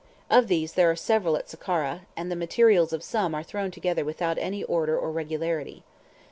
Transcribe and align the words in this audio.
Of 0.31 0.47
these 0.47 0.73
there 0.73 0.89
are 0.89 0.95
several 0.95 1.37
at 1.37 1.47
Sakkara, 1.47 2.07
and 2.17 2.31
the 2.31 2.35
materials 2.35 2.91
of 2.91 3.03
some 3.03 3.35
are 3.35 3.43
thrown 3.43 3.69
together 3.69 4.03
without 4.03 4.39
any 4.39 4.63
order 4.63 4.97
or 4.97 5.11
regularity. 5.11 5.83